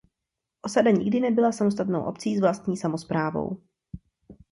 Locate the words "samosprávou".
2.77-3.57